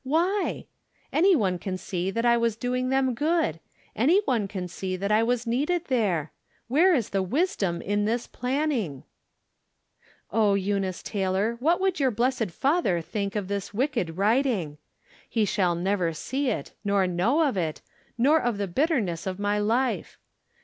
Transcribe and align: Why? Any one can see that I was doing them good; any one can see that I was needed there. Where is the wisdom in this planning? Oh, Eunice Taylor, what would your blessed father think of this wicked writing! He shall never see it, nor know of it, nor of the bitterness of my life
Why? 0.03 0.65
Any 1.13 1.35
one 1.35 1.59
can 1.59 1.77
see 1.77 2.09
that 2.09 2.25
I 2.25 2.35
was 2.35 2.55
doing 2.55 2.89
them 2.89 3.13
good; 3.13 3.59
any 3.95 4.19
one 4.25 4.47
can 4.47 4.67
see 4.67 4.95
that 4.97 5.11
I 5.11 5.21
was 5.21 5.45
needed 5.45 5.85
there. 5.89 6.31
Where 6.67 6.95
is 6.95 7.11
the 7.11 7.21
wisdom 7.21 7.83
in 7.83 8.05
this 8.05 8.25
planning? 8.25 9.03
Oh, 10.31 10.55
Eunice 10.55 11.03
Taylor, 11.03 11.55
what 11.59 11.79
would 11.79 11.99
your 11.99 12.09
blessed 12.09 12.49
father 12.49 12.99
think 12.99 13.35
of 13.35 13.47
this 13.47 13.75
wicked 13.75 14.17
writing! 14.17 14.79
He 15.29 15.45
shall 15.45 15.75
never 15.75 16.13
see 16.13 16.49
it, 16.49 16.73
nor 16.83 17.05
know 17.05 17.43
of 17.47 17.55
it, 17.55 17.83
nor 18.17 18.41
of 18.41 18.57
the 18.57 18.65
bitterness 18.67 19.27
of 19.27 19.37
my 19.37 19.59
life 19.59 20.17